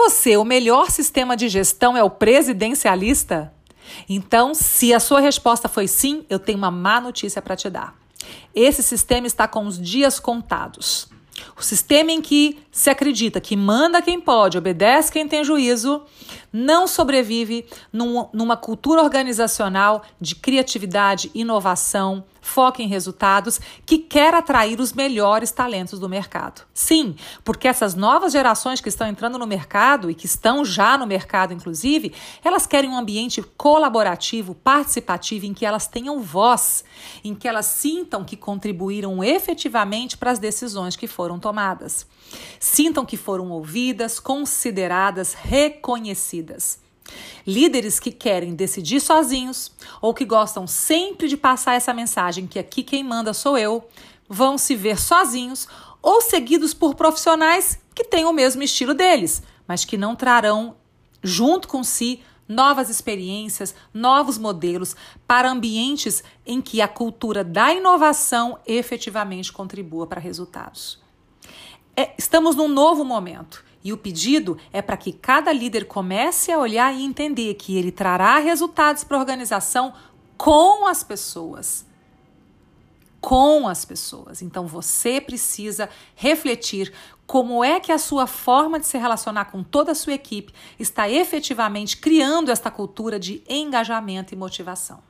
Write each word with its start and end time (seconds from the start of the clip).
você, 0.00 0.36
o 0.38 0.44
melhor 0.44 0.90
sistema 0.90 1.36
de 1.36 1.46
gestão 1.46 1.94
é 1.94 2.02
o 2.02 2.08
presidencialista? 2.08 3.52
Então, 4.08 4.54
se 4.54 4.94
a 4.94 5.00
sua 5.00 5.20
resposta 5.20 5.68
foi 5.68 5.86
sim, 5.86 6.24
eu 6.30 6.38
tenho 6.38 6.56
uma 6.56 6.70
má 6.70 7.00
notícia 7.00 7.42
para 7.42 7.54
te 7.54 7.68
dar. 7.68 7.94
Esse 8.54 8.82
sistema 8.82 9.26
está 9.26 9.46
com 9.46 9.66
os 9.66 9.78
dias 9.78 10.18
contados. 10.18 11.08
O 11.54 11.62
sistema 11.62 12.12
em 12.12 12.22
que 12.22 12.58
se 12.80 12.88
acredita 12.88 13.42
que 13.42 13.58
manda 13.58 14.00
quem 14.00 14.18
pode, 14.18 14.56
obedece 14.56 15.12
quem 15.12 15.28
tem 15.28 15.44
juízo, 15.44 16.02
não 16.50 16.86
sobrevive 16.86 17.66
num, 17.92 18.26
numa 18.32 18.56
cultura 18.56 19.02
organizacional 19.02 20.02
de 20.18 20.34
criatividade, 20.34 21.30
inovação, 21.34 22.24
foco 22.40 22.80
em 22.80 22.88
resultados, 22.88 23.60
que 23.84 23.98
quer 23.98 24.32
atrair 24.34 24.80
os 24.80 24.94
melhores 24.94 25.52
talentos 25.52 25.98
do 25.98 26.08
mercado. 26.08 26.62
Sim, 26.72 27.14
porque 27.44 27.68
essas 27.68 27.94
novas 27.94 28.32
gerações 28.32 28.80
que 28.80 28.88
estão 28.88 29.06
entrando 29.06 29.38
no 29.38 29.46
mercado 29.46 30.10
e 30.10 30.14
que 30.14 30.24
estão 30.24 30.64
já 30.64 30.96
no 30.96 31.06
mercado, 31.06 31.52
inclusive, 31.52 32.14
elas 32.42 32.66
querem 32.66 32.88
um 32.88 32.96
ambiente 32.96 33.42
colaborativo, 33.56 34.54
participativo, 34.54 35.44
em 35.44 35.52
que 35.52 35.66
elas 35.66 35.86
tenham 35.86 36.20
voz, 36.20 36.82
em 37.22 37.34
que 37.34 37.46
elas 37.46 37.66
sintam 37.66 38.24
que 38.24 38.36
contribuíram 38.36 39.22
efetivamente 39.22 40.16
para 40.16 40.30
as 40.30 40.38
decisões 40.38 40.96
que 40.96 41.06
foram 41.06 41.38
tomadas. 41.38 42.06
Sintam 42.72 43.04
que 43.04 43.16
foram 43.16 43.50
ouvidas, 43.50 44.20
consideradas, 44.20 45.34
reconhecidas. 45.34 46.78
Líderes 47.44 47.98
que 47.98 48.12
querem 48.12 48.54
decidir 48.54 49.00
sozinhos 49.00 49.72
ou 50.00 50.14
que 50.14 50.24
gostam 50.24 50.68
sempre 50.68 51.26
de 51.26 51.36
passar 51.36 51.74
essa 51.74 51.92
mensagem 51.92 52.46
que 52.46 52.60
aqui 52.60 52.84
quem 52.84 53.02
manda 53.02 53.34
sou 53.34 53.58
eu, 53.58 53.88
vão 54.28 54.56
se 54.56 54.76
ver 54.76 55.00
sozinhos 55.00 55.66
ou 56.00 56.20
seguidos 56.20 56.72
por 56.72 56.94
profissionais 56.94 57.76
que 57.92 58.04
têm 58.04 58.24
o 58.24 58.32
mesmo 58.32 58.62
estilo 58.62 58.94
deles, 58.94 59.42
mas 59.66 59.84
que 59.84 59.96
não 59.96 60.14
trarão 60.14 60.76
junto 61.24 61.66
com 61.66 61.82
si 61.82 62.22
novas 62.46 62.88
experiências, 62.88 63.74
novos 63.92 64.38
modelos 64.38 64.94
para 65.26 65.50
ambientes 65.50 66.22
em 66.46 66.62
que 66.62 66.80
a 66.80 66.86
cultura 66.86 67.42
da 67.42 67.74
inovação 67.74 68.60
efetivamente 68.64 69.52
contribua 69.52 70.06
para 70.06 70.20
resultados. 70.20 71.09
É, 72.00 72.14
estamos 72.16 72.56
num 72.56 72.66
novo 72.66 73.04
momento 73.04 73.62
e 73.84 73.92
o 73.92 73.96
pedido 73.98 74.56
é 74.72 74.80
para 74.80 74.96
que 74.96 75.12
cada 75.12 75.52
líder 75.52 75.84
comece 75.84 76.50
a 76.50 76.58
olhar 76.58 76.94
e 76.94 77.04
entender 77.04 77.52
que 77.56 77.76
ele 77.76 77.92
trará 77.92 78.38
resultados 78.38 79.04
para 79.04 79.18
a 79.18 79.20
organização 79.20 79.92
com 80.34 80.86
as 80.86 81.04
pessoas. 81.04 81.84
Com 83.20 83.68
as 83.68 83.84
pessoas. 83.84 84.40
Então 84.40 84.66
você 84.66 85.20
precisa 85.20 85.90
refletir 86.14 86.90
como 87.26 87.62
é 87.62 87.78
que 87.78 87.92
a 87.92 87.98
sua 87.98 88.26
forma 88.26 88.80
de 88.80 88.86
se 88.86 88.96
relacionar 88.96 89.50
com 89.50 89.62
toda 89.62 89.92
a 89.92 89.94
sua 89.94 90.14
equipe 90.14 90.54
está 90.78 91.06
efetivamente 91.06 91.98
criando 91.98 92.50
esta 92.50 92.70
cultura 92.70 93.20
de 93.20 93.42
engajamento 93.46 94.32
e 94.32 94.38
motivação. 94.38 95.09